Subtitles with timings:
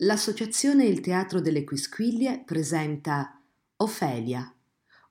[0.00, 3.40] L'associazione Il Teatro delle Quisquiglie presenta
[3.76, 4.54] Ofelia,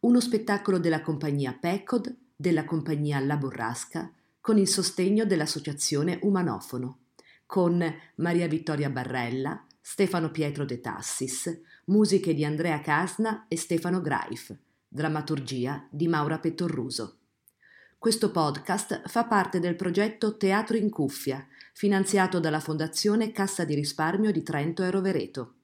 [0.01, 6.99] uno spettacolo della compagnia PECOD, della compagnia La Burrasca, con il sostegno dell'associazione Umanofono,
[7.47, 7.83] con
[8.17, 14.55] Maria Vittoria Barrella, Stefano Pietro De Tassis, musiche di Andrea Casna e Stefano Graif,
[14.87, 17.17] drammaturgia di Maura Pettorruso.
[17.97, 21.43] Questo podcast fa parte del progetto Teatro in Cuffia,
[21.77, 25.55] finanziato dalla Fondazione Cassa di Risparmio di Trento e Rovereto.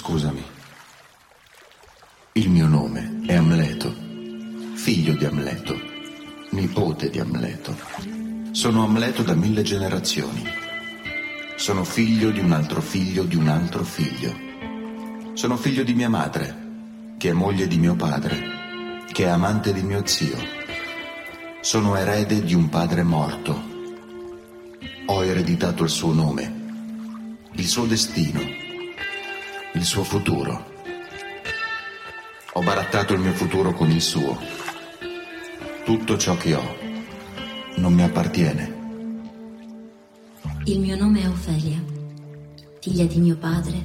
[0.00, 0.42] Scusami.
[2.32, 3.94] Il mio nome è Amleto,
[4.72, 5.78] figlio di Amleto,
[6.52, 7.76] nipote di Amleto.
[8.52, 10.42] Sono Amleto da mille generazioni.
[11.54, 14.34] Sono figlio di un altro figlio di un altro figlio.
[15.34, 16.56] Sono figlio di mia madre,
[17.18, 20.38] che è moglie di mio padre, che è amante di mio zio.
[21.60, 23.62] Sono erede di un padre morto.
[25.08, 28.68] Ho ereditato il suo nome, il suo destino
[29.74, 30.68] il suo futuro.
[32.54, 34.38] Ho barattato il mio futuro con il suo.
[35.84, 36.76] Tutto ciò che ho
[37.76, 38.78] non mi appartiene.
[40.64, 41.82] Il mio nome è Ofelia,
[42.80, 43.84] figlia di mio padre,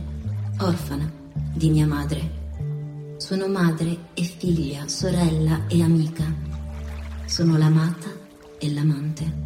[0.60, 1.10] orfana
[1.54, 2.44] di mia madre.
[3.18, 6.26] Sono madre e figlia, sorella e amica.
[7.26, 8.10] Sono l'amata
[8.58, 9.44] e l'amante.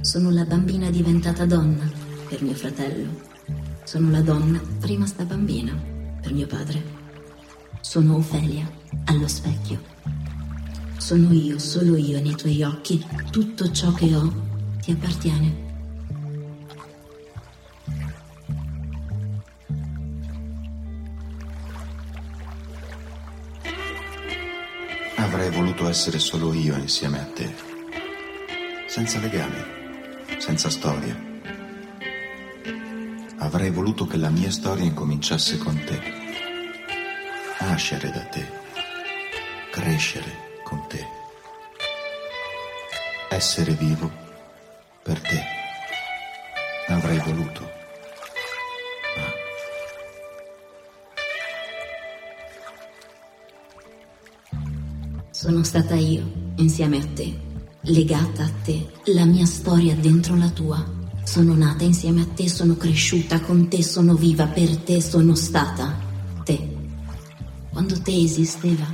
[0.00, 1.88] Sono la bambina diventata donna
[2.28, 3.25] per mio fratello
[3.86, 5.72] sono la donna rimasta bambina
[6.20, 6.82] per mio padre.
[7.80, 8.68] Sono Ofelia
[9.04, 9.80] allo specchio.
[10.96, 13.06] Sono io, solo io nei tuoi occhi.
[13.30, 14.32] Tutto ciò che ho
[14.80, 15.64] ti appartiene.
[25.14, 27.54] Avrei voluto essere solo io insieme a te,
[28.88, 29.62] senza legami,
[30.38, 31.34] senza storia
[33.46, 36.00] Avrei voluto che la mia storia incominciasse con te,
[37.60, 38.44] nascere da te,
[39.70, 41.06] crescere con te,
[43.30, 44.10] essere vivo
[45.00, 45.44] per te.
[46.88, 47.70] Avrei voluto.
[55.30, 57.38] Sono stata io, insieme a te,
[57.82, 61.05] legata a te, la mia storia dentro la tua.
[61.26, 65.98] Sono nata insieme a te, sono cresciuta con te, sono viva per te, sono stata
[66.44, 66.74] te.
[67.68, 68.86] Quando te esisteva,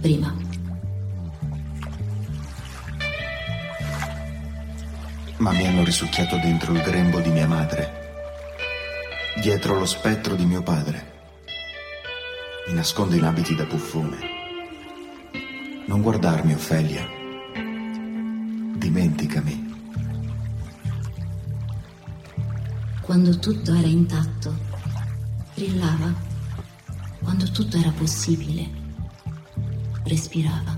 [0.00, 0.34] prima.
[5.38, 7.92] Ma mi hanno risucchiato dentro il grembo di mia madre,
[9.42, 11.12] dietro lo spettro di mio padre.
[12.68, 14.18] Mi nascondo in abiti da buffone.
[15.86, 17.06] Non guardarmi, Ofelia.
[18.76, 19.63] Dimenticami.
[23.14, 24.52] Quando tutto era intatto,
[25.54, 26.12] brillava.
[27.22, 28.68] Quando tutto era possibile,
[30.02, 30.76] respirava.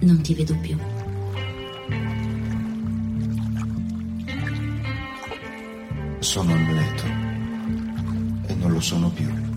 [0.00, 0.76] Non ti vedo più.
[6.18, 7.06] Sono Amleto
[8.46, 9.53] e non lo sono più.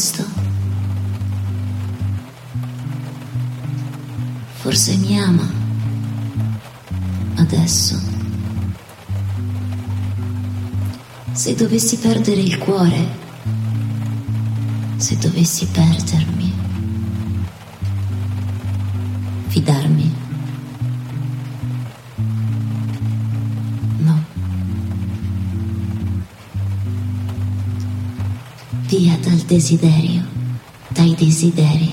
[0.00, 0.24] Questo.
[4.60, 5.46] Forse mi ama.
[7.36, 8.00] Adesso.
[11.32, 13.18] Se dovessi perdere il cuore
[14.96, 16.49] se dovessi perdermi,
[29.00, 30.22] Via dal desiderio,
[30.88, 31.90] dai desideri.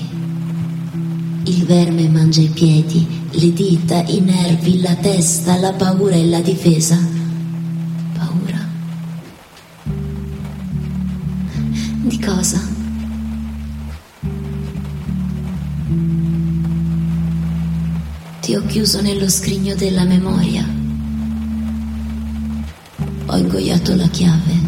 [1.44, 6.42] Il verme mangia i piedi, le dita, i nervi, la testa, la paura e la
[6.42, 6.98] difesa.
[8.12, 8.68] Paura.
[12.02, 12.60] Di cosa?
[18.40, 20.62] Ti ho chiuso nello scrigno della memoria.
[23.24, 24.67] Ho ingoiato la chiave.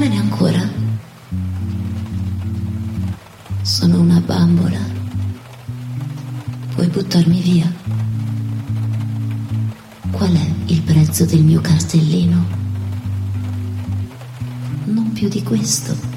[0.00, 0.66] Dammene ancora.
[3.60, 4.78] Sono una bambola.
[6.74, 7.70] Puoi buttarmi via.
[10.10, 12.46] Qual è il prezzo del mio cartellino?
[14.86, 16.09] non più di questo.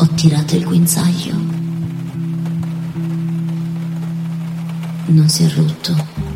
[0.00, 1.34] Ho tirato il guinzaglio.
[5.06, 6.27] Non si è rotto.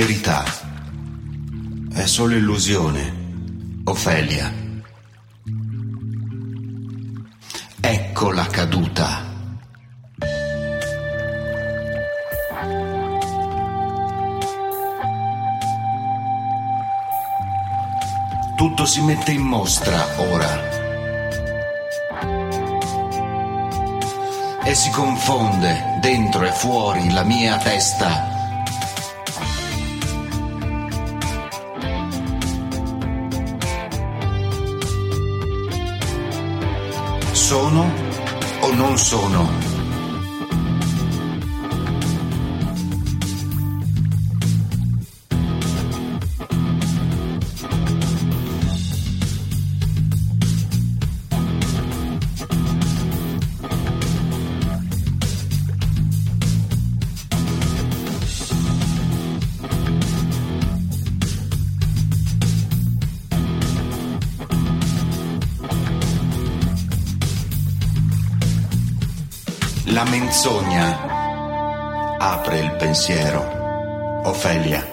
[0.00, 0.42] Verità
[1.92, 4.50] è solo illusione, Ofelia.
[7.78, 9.28] Ecco la caduta.
[18.56, 20.68] Tutto si mette in mostra ora.
[24.64, 28.29] E si confonde dentro e fuori la mia testa.
[37.60, 37.92] Sono
[38.60, 39.69] o non sono?
[72.90, 74.20] Pensiero.
[74.24, 74.84] Ofelia.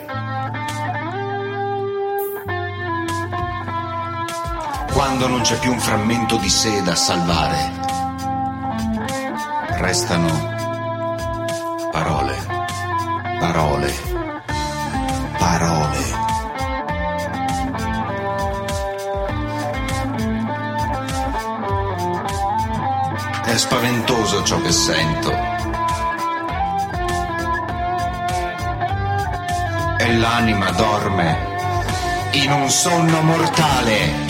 [4.94, 7.72] Quando non c'è più un frammento di sé da salvare,
[9.80, 10.30] restano
[11.92, 12.36] parole,
[13.40, 13.94] parole,
[15.40, 16.06] parole.
[23.44, 25.57] È spaventoso ciò che sento.
[30.16, 31.38] L'anima dorme
[32.32, 34.27] in un sonno mortale.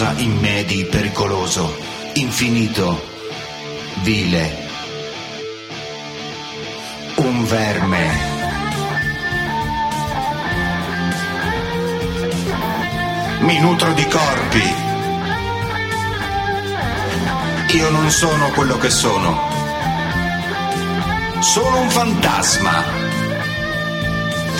[0.00, 1.76] Qualcosa in me di pericoloso,
[2.14, 3.04] infinito,
[4.02, 4.68] vile.
[7.16, 8.28] Un verme.
[13.40, 14.74] Mi nutro di corpi.
[17.72, 19.38] Io non sono quello che sono.
[21.40, 22.84] Sono un fantasma.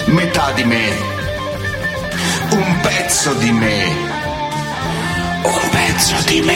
[0.06, 0.88] Metà di me.
[2.50, 4.20] Un pezzo di me.
[6.00, 6.54] Pezzo di me.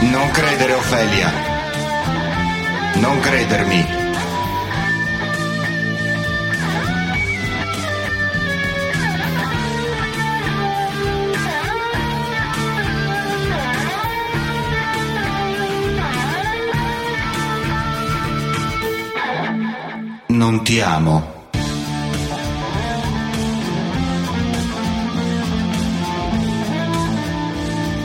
[0.00, 1.32] Non credere, Ofelia.
[2.94, 3.86] Non credermi.
[20.26, 21.41] Non ti amo.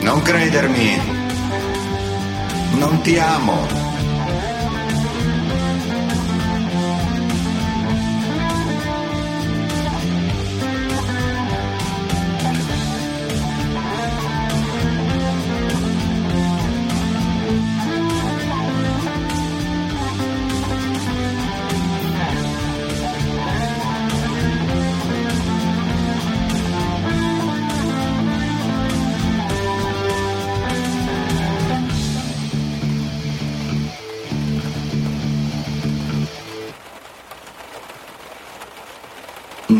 [0.08, 0.98] Non credermi.
[2.78, 3.87] Non ti amo.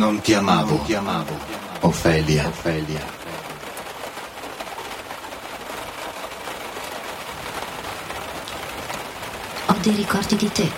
[0.09, 0.81] Non ti amavo.
[0.87, 1.39] ti amavo.
[1.81, 2.47] Ofelia.
[2.49, 3.05] Ofelia.
[9.67, 10.73] Ho dei ricordi di te,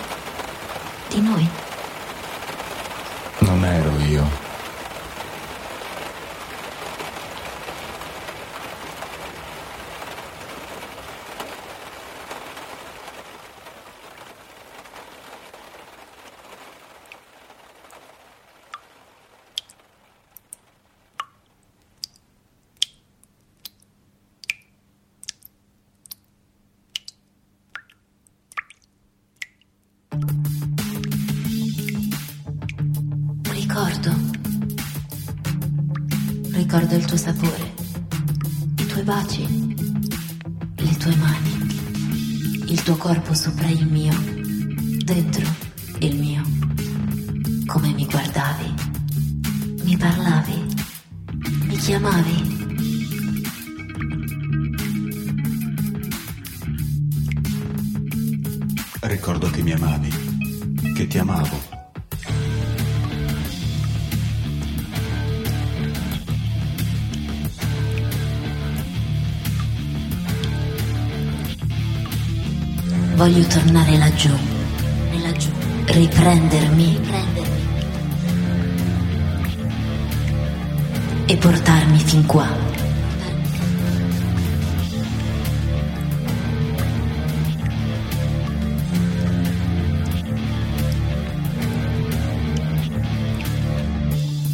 [36.91, 37.73] Ricordo il tuo sapore,
[38.79, 39.47] i tuoi baci,
[40.75, 44.13] le tue mani, il tuo corpo sopra il mio,
[44.97, 45.47] dentro
[45.99, 46.41] il mio.
[47.65, 48.73] Come mi guardavi,
[49.83, 50.65] mi parlavi,
[51.63, 52.59] mi chiamavi.
[58.99, 61.70] Ricordo che mi amavi, che ti amavo.
[73.21, 74.31] Voglio tornare laggiù,
[75.21, 75.51] laggiù,
[75.85, 77.63] riprendermi, riprendermi
[81.27, 82.47] e portarmi fin qua.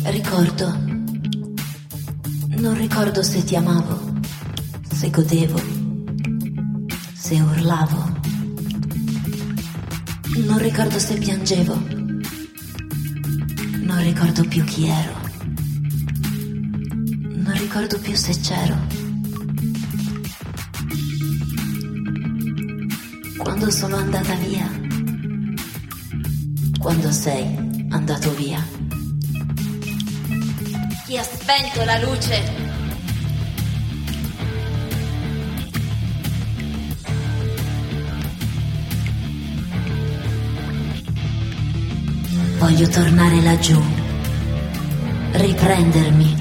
[0.04, 0.78] Ricordo,
[2.58, 4.12] non ricordo se ti amavo,
[4.92, 5.62] se godevo,
[7.14, 8.17] se urlavo.
[10.58, 11.76] Non ricordo se piangevo.
[13.76, 15.14] Non ricordo più chi ero.
[17.30, 18.76] Non ricordo più se c'ero.
[23.38, 24.68] Quando sono andata via.
[26.80, 28.68] Quando sei andato via.
[31.06, 32.57] Chi ha spento la luce?
[42.58, 43.80] Voglio tornare laggiù,
[45.32, 46.36] riprendermi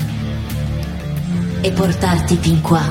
[1.61, 2.83] e portarti fin qua.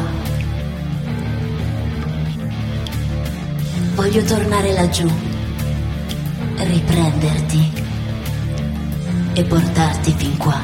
[3.95, 5.09] Voglio tornare laggiù,
[6.55, 7.71] riprenderti
[9.33, 10.61] e portarti fin qua.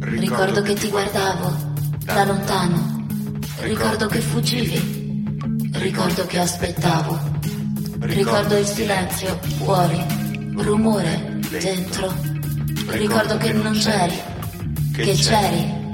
[0.00, 1.74] Ricordo che ti guardavo
[2.04, 3.06] da lontano,
[3.60, 5.36] ricordo che fuggivi,
[5.72, 7.34] ricordo che aspettavo.
[8.16, 10.02] Ricordo il silenzio fuori,
[10.54, 12.10] rumore dentro.
[12.86, 14.18] Ricordo che non c'eri,
[14.94, 15.84] che c'eri.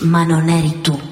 [0.00, 1.11] Ma non eri tu.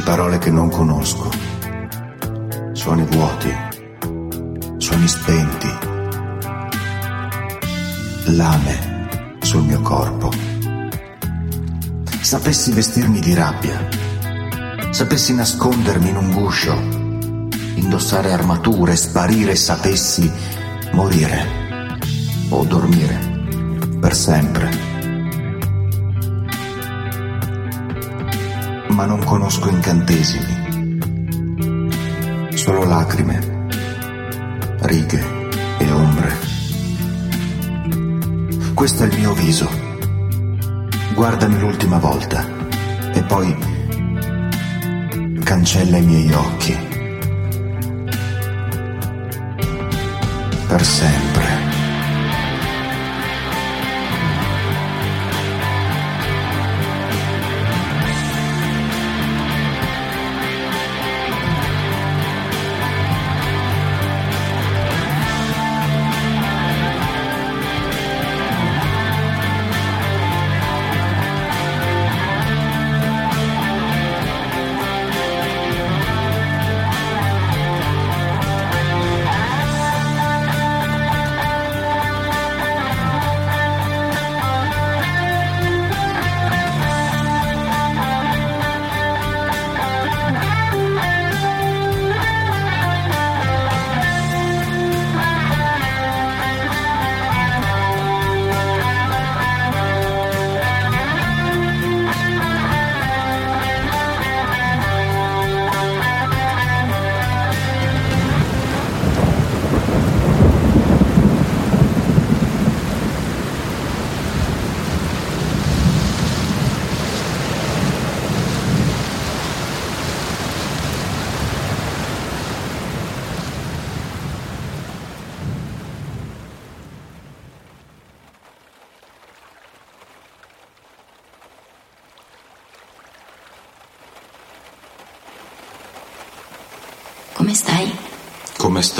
[0.00, 1.28] Dici parole che non conosco.
[2.72, 3.54] Suoni vuoti.
[4.78, 5.68] Suoni spenti.
[8.34, 10.30] Lame sul mio corpo.
[12.22, 13.88] Sapessi vestirmi di rabbia.
[14.88, 16.74] Sapessi nascondermi in un guscio.
[17.74, 20.32] Indossare armature, sparire, sapessi
[20.92, 21.46] morire
[22.48, 23.18] o dormire
[24.00, 24.89] per sempre.
[29.00, 30.98] Ma non conosco incantesimi,
[32.54, 33.66] solo lacrime,
[34.80, 35.24] righe
[35.78, 36.38] e ombre.
[38.74, 39.70] Questo è il mio viso.
[41.14, 42.46] Guardami l'ultima volta
[43.14, 43.56] e poi
[45.44, 46.78] cancella i miei occhi.
[50.68, 51.49] Per sempre.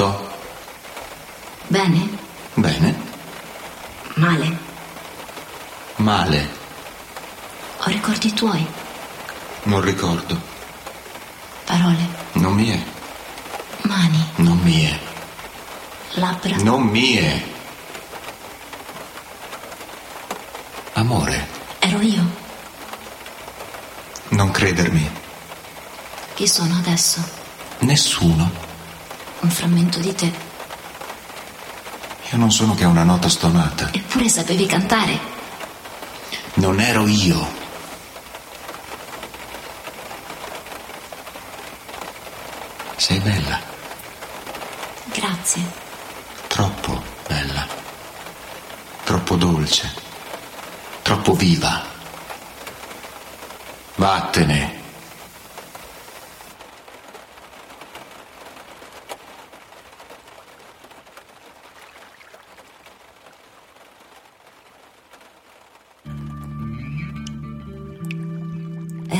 [0.00, 0.28] Sto?
[1.68, 2.08] Bene?
[2.54, 2.98] Bene.
[4.14, 4.58] Male?
[5.96, 6.48] Male.
[7.80, 8.66] Ho ricordi tuoi?
[9.64, 10.40] Non ricordo.
[11.66, 12.08] Parole?
[12.32, 12.82] Non mie.
[13.82, 14.24] Mani?
[14.36, 14.98] Non mie.
[16.12, 16.56] Labbra?
[16.62, 17.42] Non mie.
[20.94, 21.46] Amore,
[21.80, 22.22] Ero io?
[24.30, 25.10] non credermi.
[26.32, 27.22] Chi sono adesso?
[27.80, 28.68] Nessuno.
[29.40, 30.32] Un frammento di te.
[32.30, 33.90] Io non sono che una nota stonata.
[33.92, 35.18] Eppure sapevi cantare.
[36.54, 37.58] Non ero io.
[42.96, 43.58] Sei bella.
[45.06, 45.62] Grazie.
[46.46, 47.66] Troppo bella.
[49.04, 49.92] Troppo dolce.
[51.02, 51.82] Troppo viva.
[53.96, 54.79] Vattene.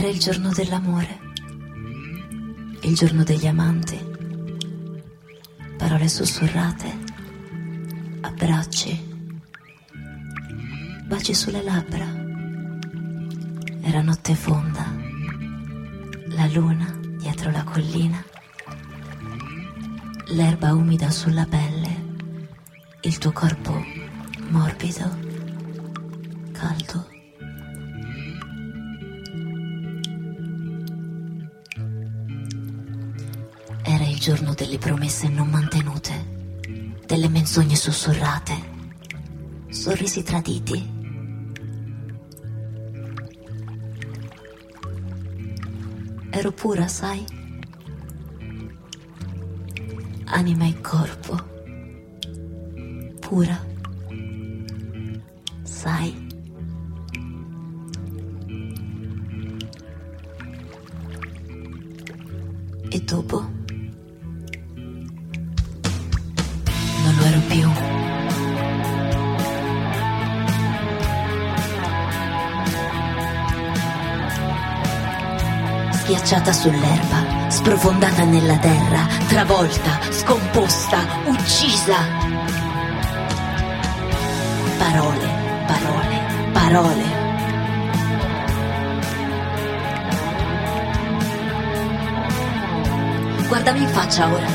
[0.01, 1.19] Era il giorno dell'amore.
[2.81, 4.01] Il giorno degli amanti.
[5.77, 6.91] Parole sussurrate.
[8.23, 8.99] Abbracci.
[11.05, 12.07] Baci sulle labbra.
[13.83, 14.91] Era notte fonda.
[16.29, 18.25] La luna dietro la collina.
[20.29, 22.05] L'erba umida sulla pelle.
[23.03, 23.85] Il tuo corpo
[24.49, 25.19] morbido.
[26.53, 27.10] Caldo.
[34.21, 36.13] Giorno delle promesse non mantenute,
[37.07, 38.55] delle menzogne sussurrate,
[39.71, 40.99] sorrisi traditi.
[46.29, 47.25] Ero pura, sai?
[50.27, 51.43] Anima e corpo.
[53.21, 53.59] Pura.
[55.63, 56.29] Sai?
[62.91, 63.60] E dopo?
[67.51, 67.69] Più.
[75.91, 81.97] Schiacciata sull'erba, sprofondata nella terra, travolta, scomposta, uccisa.
[84.79, 85.29] Parole,
[85.67, 87.19] parole, parole.
[93.49, 94.47] Guardami in faccia ora.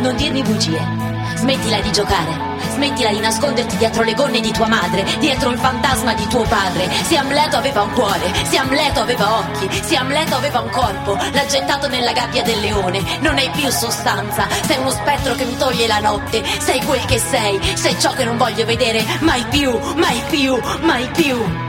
[0.00, 1.07] Non dirmi bugie.
[1.38, 2.36] Smettila di giocare.
[2.72, 6.90] Smettila di nasconderti dietro le gonne di tua madre, dietro il fantasma di tuo padre.
[7.04, 11.46] Se Amleto aveva un cuore, se Amleto aveva occhi, se Amleto aveva un corpo, l'ha
[11.46, 13.18] gettato nella gabbia del leone.
[13.20, 16.42] Non hai più sostanza, sei uno spettro che mi toglie la notte.
[16.58, 21.08] Sei quel che sei, sei ciò che non voglio vedere mai più, mai più, mai
[21.14, 21.67] più.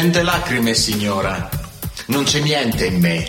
[0.00, 1.48] Niente lacrime, signora.
[2.06, 3.28] Non c'è niente in me.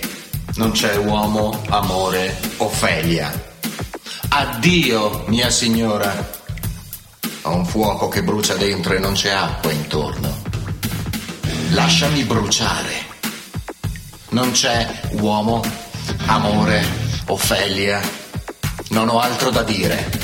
[0.57, 3.33] Non c'è uomo, amore, Ofelia.
[4.29, 6.29] Addio, mia signora.
[7.41, 10.43] Ho un fuoco che brucia dentro e non c'è acqua intorno.
[11.71, 12.93] Lasciami bruciare.
[14.29, 15.63] Non c'è uomo,
[16.27, 16.85] amore,
[17.29, 17.99] Ofelia.
[18.89, 20.18] Non ho altro da dire.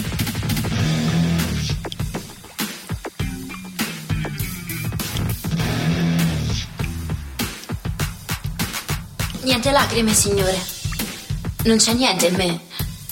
[9.66, 10.64] Niente lacrime, signore.
[11.64, 12.62] Non c'è niente in me.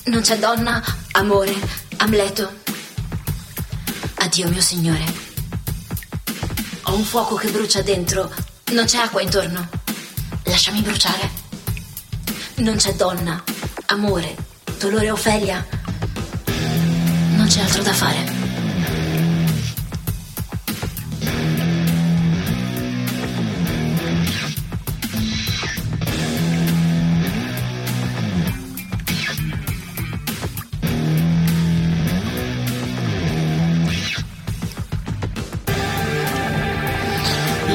[0.04, 1.52] Non c'è donna, amore,
[1.98, 2.60] Amleto.
[4.14, 5.04] Addio, mio signore.
[6.84, 8.32] Ho un fuoco che brucia dentro.
[8.66, 9.68] Non c'è acqua intorno.
[10.44, 11.28] Lasciami bruciare.
[12.58, 13.44] Non c'è donna,
[13.88, 14.36] amore,
[14.78, 15.66] dolore Ofelia.
[17.36, 18.43] Non c'è altro da fare.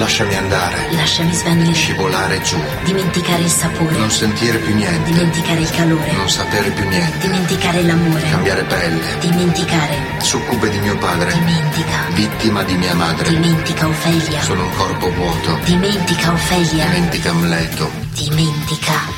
[0.09, 0.91] Lasciami andare.
[0.93, 1.75] Lasciami svanire.
[1.75, 2.57] Scivolare giù.
[2.85, 3.95] Dimenticare il sapore.
[3.99, 5.13] Non sentire più niente.
[5.13, 6.13] Dimenticare il calore.
[6.13, 7.19] Non sapere più niente.
[7.19, 8.31] Dimenticare l'amore.
[8.31, 9.19] Cambiare pelle.
[9.21, 9.99] Dimenticare.
[10.23, 11.31] Succube di mio padre.
[11.35, 12.07] Dimentica.
[12.15, 13.29] Vittima di mia madre.
[13.29, 14.41] Dimentica Ofelia.
[14.41, 15.59] Sono un corpo vuoto.
[15.65, 16.87] Dimentica Ofelia.
[16.87, 17.91] Dimentica Amleto.
[18.15, 19.18] Dimentica.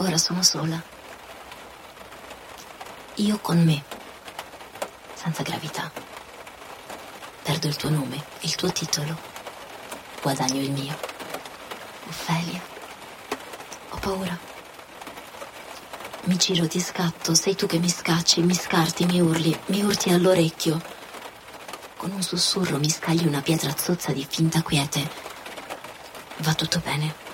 [0.00, 0.82] Ora sono sola.
[3.16, 3.84] Io con me,
[5.14, 5.90] senza gravità.
[7.42, 9.16] Perdo il tuo nome, il tuo titolo,
[10.22, 10.96] guadagno il mio.
[12.08, 12.60] Ophelia,
[13.90, 14.38] ho paura.
[16.24, 20.10] Mi giro, ti scatto, sei tu che mi scacci, mi scarti, mi urli, mi urti
[20.10, 20.80] all'orecchio.
[21.96, 25.10] Con un sussurro mi scagli una pietra zozza di finta quiete.
[26.38, 27.29] Va tutto bene.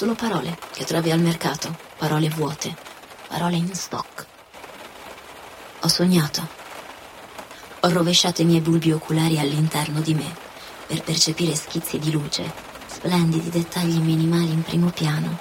[0.00, 2.74] Solo parole che trovi al mercato, parole vuote,
[3.28, 4.24] parole in stock.
[5.80, 6.48] Ho sognato.
[7.80, 10.34] Ho rovesciato i miei bulbi oculari all'interno di me
[10.86, 12.50] per percepire schizzi di luce,
[12.86, 15.38] splendidi dettagli minimali in primo piano,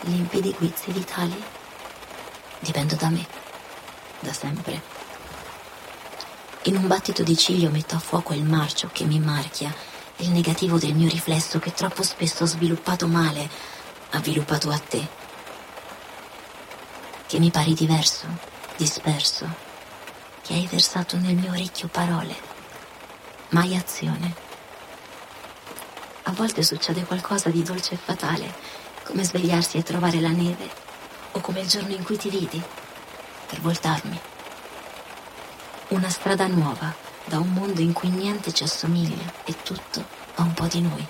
[0.00, 1.42] limpidi guizzi vitali.
[2.58, 3.26] Dipendo da me,
[4.20, 4.82] da sempre.
[6.64, 9.74] In un battito di ciglio metto a fuoco il marcio che mi marchia,
[10.16, 13.48] il negativo del mio riflesso che troppo spesso ho sviluppato male,
[14.16, 15.06] ha sviluppato a te.
[17.26, 18.26] Che mi pari diverso,
[18.76, 19.46] disperso,
[20.40, 22.34] che hai versato nel mio orecchio parole,
[23.50, 24.34] mai azione.
[26.22, 28.54] A volte succede qualcosa di dolce e fatale,
[29.04, 30.70] come svegliarsi e trovare la neve,
[31.32, 32.62] o come il giorno in cui ti vidi,
[33.46, 34.18] per voltarmi.
[35.88, 36.92] Una strada nuova,
[37.24, 40.04] da un mondo in cui niente ci assomiglia e tutto
[40.36, 41.06] ha un po' di noi.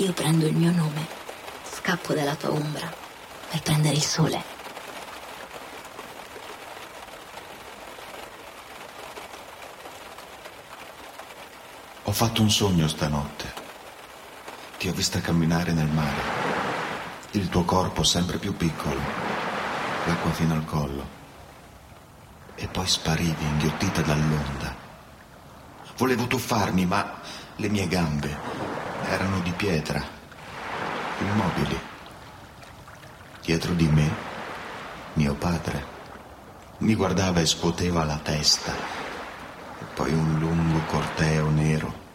[0.00, 1.04] Io prendo il mio nome,
[1.68, 2.88] scappo dalla tua ombra
[3.50, 4.44] per prendere il sole.
[12.04, 13.52] Ho fatto un sogno stanotte.
[14.78, 16.22] Ti ho vista camminare nel mare.
[17.32, 19.00] Il tuo corpo sempre più piccolo,
[20.04, 21.16] l'acqua fino al collo
[22.54, 24.76] e poi sparivi inghiottita dall'onda.
[25.96, 27.20] Volevo tuffarmi, ma
[27.56, 28.67] le mie gambe
[29.08, 30.02] erano di pietra,
[31.20, 31.80] immobili.
[33.42, 34.10] Dietro di me,
[35.14, 35.96] mio padre
[36.78, 42.06] mi guardava e scuoteva la testa, e poi un lungo corteo nero.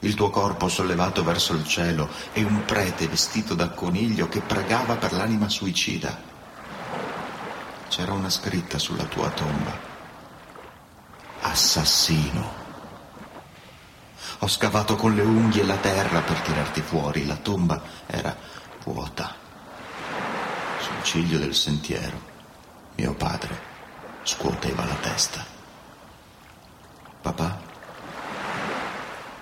[0.00, 4.94] Il tuo corpo sollevato verso il cielo e un prete vestito da coniglio che pregava
[4.94, 6.16] per l'anima suicida.
[7.88, 9.76] C'era una scritta sulla tua tomba.
[11.40, 12.57] Assassino.
[14.40, 17.26] Ho scavato con le unghie la terra per tirarti fuori.
[17.26, 18.36] La tomba era
[18.84, 19.34] vuota.
[20.78, 22.20] Sul ciglio del sentiero,
[22.94, 23.60] mio padre
[24.22, 25.44] scuoteva la testa.
[27.20, 27.58] Papà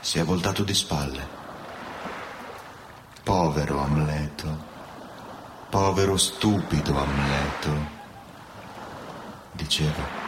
[0.00, 1.34] si è voltato di spalle.
[3.22, 4.64] Povero Amleto,
[5.68, 7.94] povero stupido Amleto
[9.52, 10.24] diceva.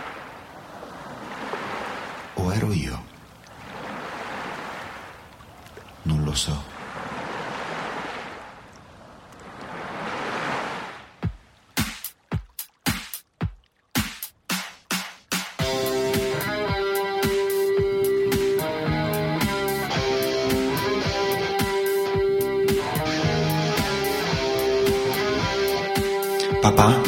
[2.35, 3.16] O ero io?
[6.39, 6.62] Non lo so.
[26.61, 27.01] Papà?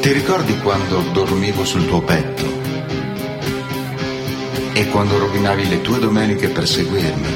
[0.00, 2.57] Ti ricordi quando dormivo sul tuo petto?
[4.90, 7.28] Quando rovinavi le tue domeniche per seguirmi?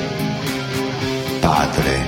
[1.40, 2.06] Padre,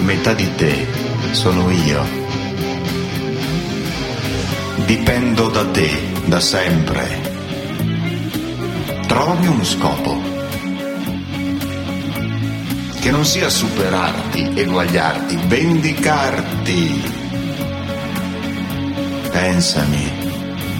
[0.00, 0.86] metà di te
[1.32, 2.04] sono io.
[4.86, 5.90] Dipendo da te,
[6.24, 7.20] da sempre.
[9.06, 10.20] Trovami uno scopo.
[13.00, 17.18] Che non sia superarti, eguagliarti, vendicarti
[19.30, 20.19] Pensami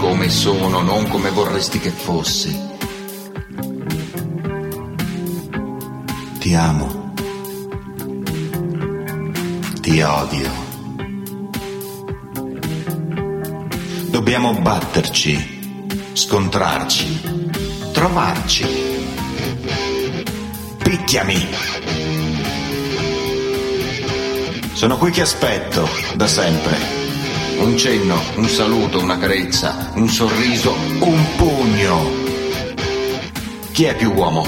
[0.01, 2.59] come sono, non come vorresti che fossi.
[6.39, 7.13] Ti amo.
[9.83, 10.51] Ti odio.
[14.09, 17.21] Dobbiamo batterci, scontrarci,
[17.93, 18.67] trovarci.
[20.83, 21.49] Picchiami.
[24.73, 27.00] Sono qui che aspetto, da sempre.
[27.61, 32.11] Un cenno, un saluto, una carezza, un sorriso, un pugno.
[33.73, 34.47] Chi è più uomo?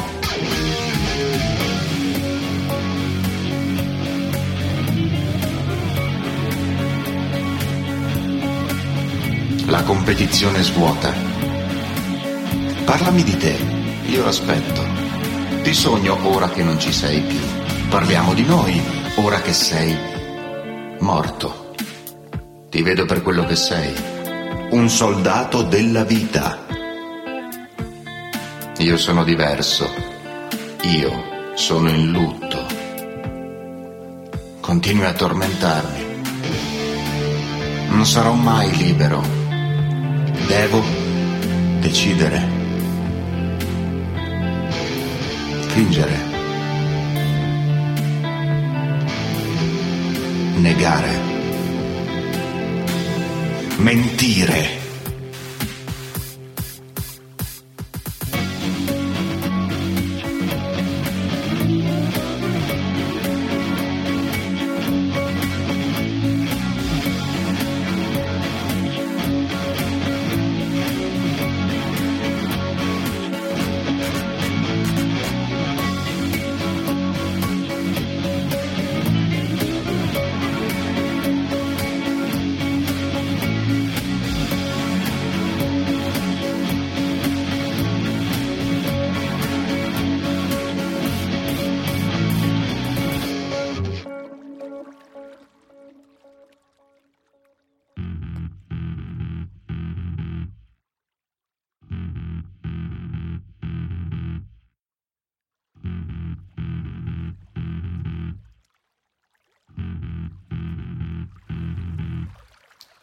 [9.66, 11.12] La competizione svuota.
[12.86, 13.56] Parlami di te,
[14.06, 14.82] io aspetto.
[15.62, 17.40] Ti sogno ora che non ci sei più.
[17.90, 18.80] Parliamo di noi,
[19.16, 19.94] ora che sei
[21.00, 21.61] morto.
[22.72, 23.94] Ti vedo per quello che sei,
[24.70, 26.64] un soldato della vita.
[28.78, 29.92] Io sono diverso.
[30.84, 32.66] Io sono in lutto.
[34.62, 36.22] Continui a tormentarmi.
[37.88, 39.22] Non sarò mai libero.
[40.46, 40.82] Devo
[41.78, 42.48] decidere.
[45.68, 46.16] Fingere.
[50.56, 51.31] Negare.
[53.82, 54.81] Mentire.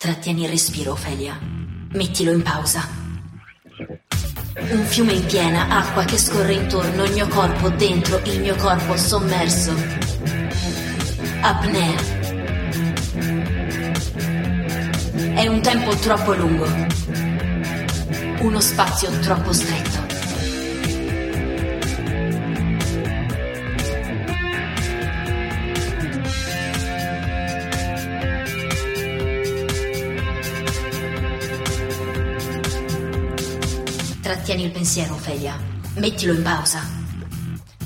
[0.09, 1.37] Trattieni il respiro, Ophelia.
[1.91, 2.83] Mettilo in pausa.
[4.71, 8.97] Un fiume in piena, acqua che scorre intorno, il mio corpo dentro, il mio corpo
[8.97, 9.71] sommerso.
[11.41, 12.01] Apnea.
[15.35, 16.65] È un tempo troppo lungo.
[18.39, 19.88] Uno spazio troppo stretto.
[34.49, 35.55] Trattieni il pensiero, Ophelia.
[35.97, 36.81] Mettilo in pausa.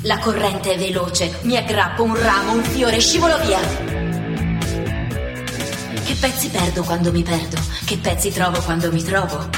[0.04, 1.40] La corrente è veloce.
[1.42, 3.60] Mi aggrappo un ramo, un fiore, scivolo via.
[6.06, 7.58] Che pezzi perdo quando mi perdo?
[7.84, 9.50] Che pezzi trovo quando mi trovo?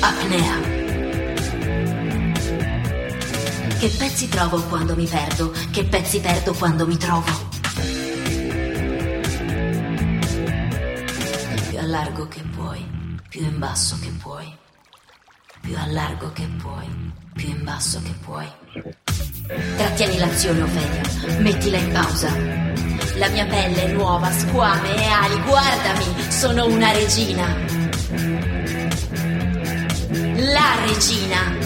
[0.00, 0.60] Apnea.
[3.78, 5.52] Che pezzi trovo quando mi perdo?
[5.70, 7.30] Che pezzi perdo quando mi trovo?
[11.68, 12.84] Più a largo che puoi,
[13.28, 14.58] più in basso che puoi
[15.60, 18.46] più a largo che puoi, più in basso che puoi.
[19.76, 21.02] Trattieni l'azione, Ophelia,
[21.38, 22.34] mettila in pausa.
[23.16, 27.46] La mia pelle è nuova, squame e ali, guardami, sono una regina.
[30.52, 31.58] La regina.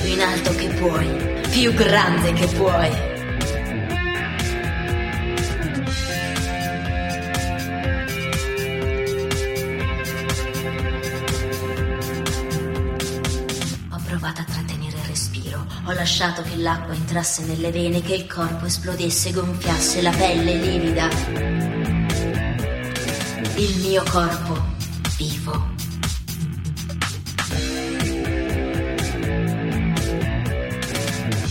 [0.00, 3.15] Più in alto che puoi, più grande che puoi.
[15.88, 21.08] Ho lasciato che l'acqua entrasse nelle vene, che il corpo esplodesse, gonfiasse la pelle livida.
[23.54, 24.74] Il mio corpo
[25.16, 25.74] vivo.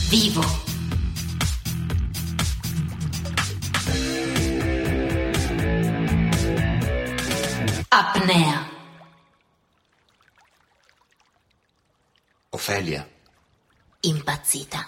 [0.10, 0.44] Vivo.
[7.88, 8.70] Apnea.
[12.50, 13.15] Ofelia
[14.08, 14.88] impazzita.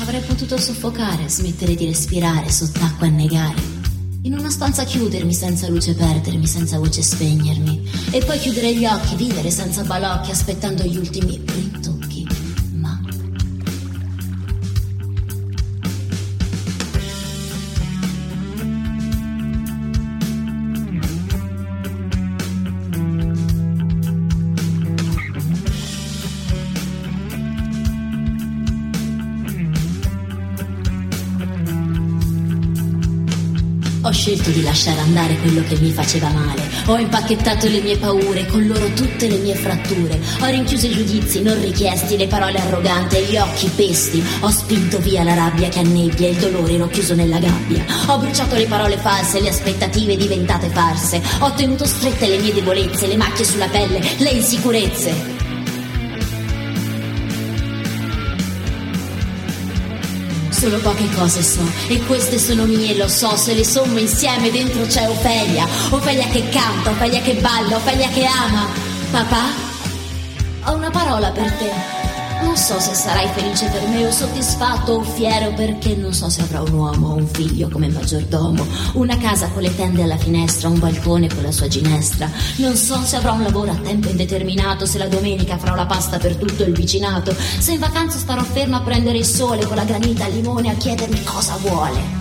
[0.00, 3.78] Avrei potuto soffocare, smettere di respirare, sott'acqua annegare.
[4.22, 7.90] In una stanza chiudermi senza luce perdermi, senza voce spegnermi.
[8.10, 11.99] E poi chiudere gli occhi, vivere senza balocchi, aspettando gli ultimi ritocchi.
[34.20, 36.60] Scelto di lasciare andare quello che mi faceva male.
[36.86, 40.20] Ho impacchettato le mie paure, con loro tutte le mie fratture.
[40.40, 44.22] Ho rinchiuso i giudizi non richiesti, le parole arroganti e gli occhi pesti.
[44.40, 47.82] Ho spinto via la rabbia che annebbia e il dolore l'ho chiuso nella gabbia.
[48.08, 51.22] Ho bruciato le parole false, le aspettative diventate farse.
[51.38, 55.39] Ho tenuto strette le mie debolezze, le macchie sulla pelle, le insicurezze.
[60.60, 64.82] Solo poche cose so, e queste sono mie, lo so, se le sommo insieme dentro
[64.82, 68.66] c'è Ofelia, Ofelia che canta, Ofelia che balla, Ofelia che ama.
[69.10, 69.44] Papà,
[70.64, 71.99] ho una parola per te.
[72.42, 76.40] Non so se sarai felice per me o soddisfatto o fiero perché non so se
[76.42, 80.68] avrò un uomo o un figlio come maggiordomo, una casa con le tende alla finestra,
[80.68, 82.30] un balcone con la sua ginestra.
[82.56, 86.18] Non so se avrò un lavoro a tempo indeterminato, se la domenica farò la pasta
[86.18, 89.84] per tutto il vicinato, se in vacanza starò ferma a prendere il sole con la
[89.84, 92.19] granita al limone a chiedermi cosa vuole.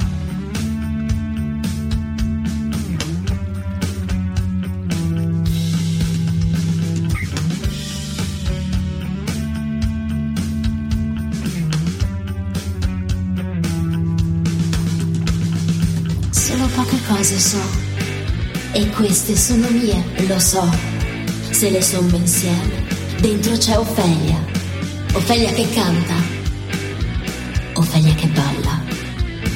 [17.07, 17.61] Cose so.
[18.71, 20.69] E queste sono mie, lo so.
[21.49, 22.85] Se le sommo insieme,
[23.19, 24.43] dentro c'è Ofelia.
[25.13, 26.15] Ofelia che canta.
[27.73, 28.81] Ofelia che balla.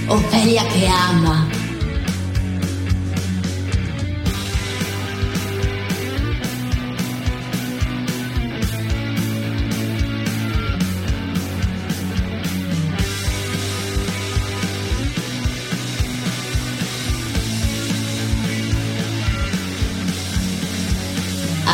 [0.07, 1.62] Ofelia che ama.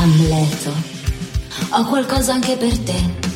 [0.02, 0.74] Amleto,
[1.72, 3.28] ho qualcosa anche per te.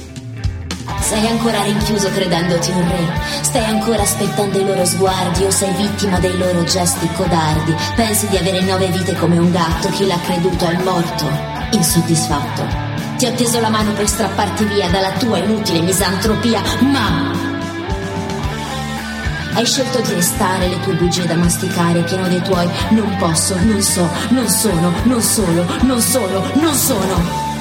[1.01, 6.19] Sei ancora rinchiuso credendoti un re, stai ancora aspettando i loro sguardi o sei vittima
[6.19, 7.75] dei loro gesti codardi.
[7.97, 11.29] Pensi di avere nove vite come un gatto, chi l'ha creduto è morto,
[11.71, 12.65] insoddisfatto.
[13.17, 17.42] Ti ho teso la mano per strapparti via dalla tua inutile misantropia, ma
[19.53, 23.81] hai scelto di restare le tue bugie da masticare, pieno dei tuoi non posso, non
[23.81, 27.51] so, non sono, non solo, non solo, non sono.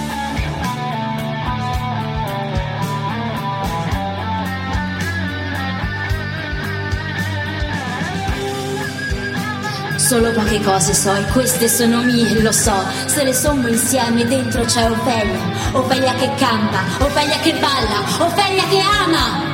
[9.96, 12.74] Solo poche cose so e queste sono mie, lo so.
[13.06, 15.40] Se le sommo insieme dentro c'è Ofelia.
[15.72, 19.51] Ofelia che canta, Ofelia che balla, Ofelia che ama.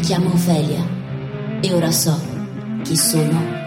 [0.00, 0.82] Mi chiamo Ofelia
[1.60, 2.18] e ora so
[2.82, 3.59] chi sono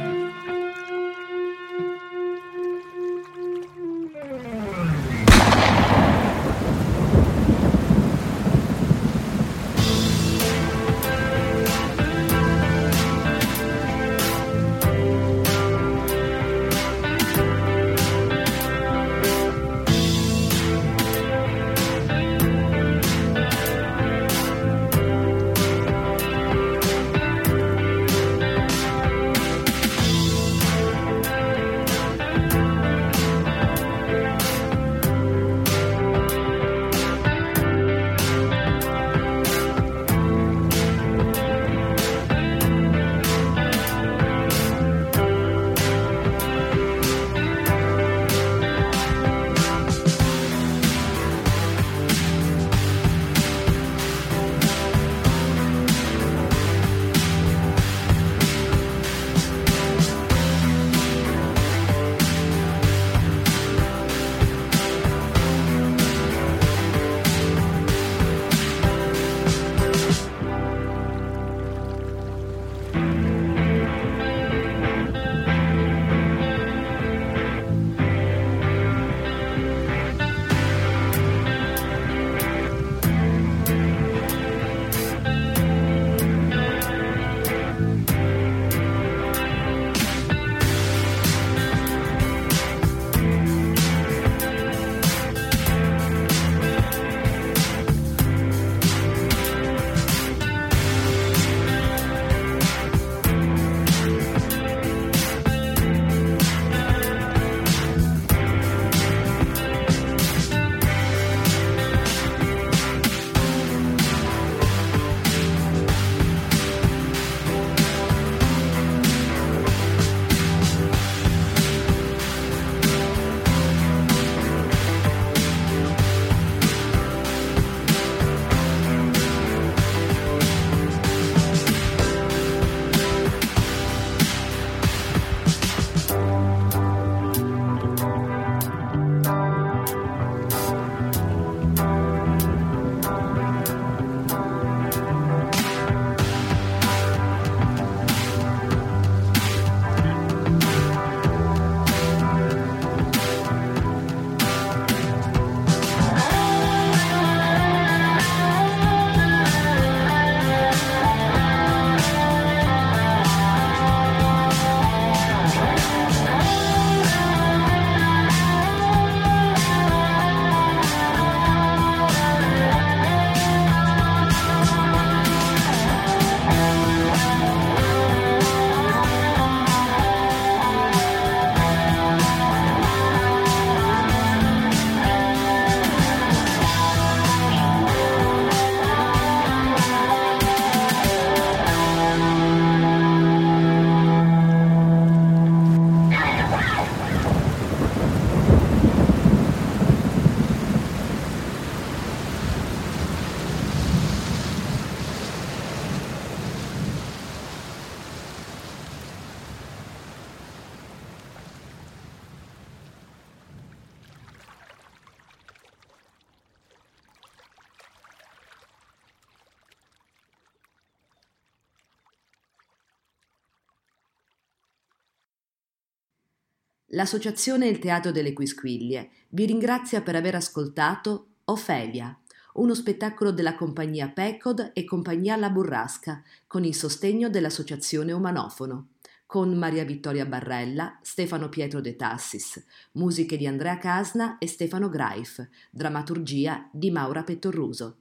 [227.03, 232.17] L'Associazione Il Teatro delle Quisquiglie vi ringrazia per aver ascoltato Ofelia,
[232.53, 238.91] uno spettacolo della compagnia Pecod e compagnia La Burrasca, con il sostegno dell'Associazione Umanofono,
[239.25, 245.45] con Maria Vittoria Barrella, Stefano Pietro De Tassis, musiche di Andrea Casna e Stefano Graif,
[245.71, 247.97] drammaturgia di Maura Pettorruso.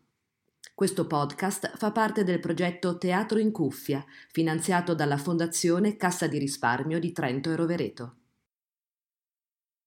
[0.76, 7.00] Questo podcast fa parte del progetto Teatro in Cuffia, finanziato dalla Fondazione Cassa di Risparmio
[7.00, 8.16] di Trento e Rovereto.